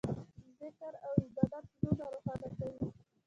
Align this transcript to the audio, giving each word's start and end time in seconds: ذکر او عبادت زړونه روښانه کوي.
ذکر 0.59 0.93
او 1.05 1.11
عبادت 1.25 1.63
زړونه 1.75 2.05
روښانه 2.13 2.49
کوي. 2.57 2.85